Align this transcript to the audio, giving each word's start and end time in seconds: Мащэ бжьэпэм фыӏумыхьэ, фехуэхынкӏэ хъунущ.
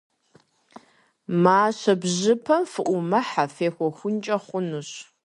Мащэ 1.43 1.93
бжьэпэм 2.01 2.63
фыӏумыхьэ, 2.71 3.45
фехуэхынкӏэ 3.55 4.37
хъунущ. 4.45 4.89